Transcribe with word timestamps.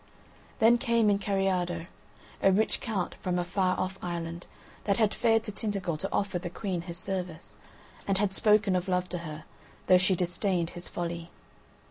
Then 0.57 0.79
came 0.79 1.11
in 1.11 1.19
Kariado, 1.19 1.85
a 2.41 2.51
rich 2.51 2.79
count 2.81 3.13
from 3.21 3.37
a 3.37 3.43
far 3.45 3.79
off 3.79 3.99
island, 4.01 4.47
that 4.85 4.97
had 4.97 5.13
fared 5.13 5.43
to 5.43 5.51
Tintagel 5.51 5.95
to 5.97 6.11
offer 6.11 6.39
the 6.39 6.49
Queen 6.49 6.81
his 6.81 6.97
service, 6.97 7.55
and 8.07 8.17
had 8.17 8.33
spoken 8.33 8.75
of 8.75 8.87
love 8.87 9.07
to 9.09 9.19
her, 9.19 9.43
though 9.85 9.99
she 9.99 10.15
disdained 10.15 10.71
his 10.71 10.87
folly. 10.87 11.29